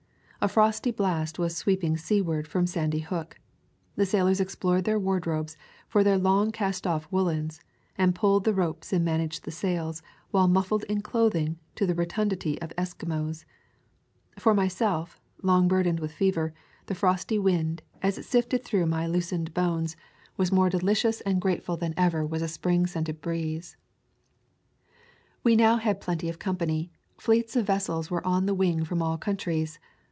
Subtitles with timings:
[0.43, 3.39] A frosty blast was sweeping seaward from Sandy Hook.
[3.95, 5.55] The sailors explored their wardrobes
[5.87, 7.61] for their long cast off woolens,
[7.95, 10.01] and pulled the ropes and managed the sails
[10.31, 13.45] while muffled in clothing to the rotundity of Eskimos.
[14.39, 16.55] For myself, long burdened with fever,
[16.87, 19.95] the frosty wind, as it sifted through my loosened bones,
[20.37, 23.77] [184] To California was more delicious and grateful than ever was a spring scented breeze.
[25.43, 26.89] We now had plenty of company;
[27.19, 29.77] fleets of vessels were on the wing from all countries.